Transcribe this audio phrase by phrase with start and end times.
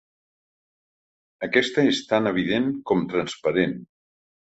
[1.47, 3.77] Aquesta és tan evident com transparent.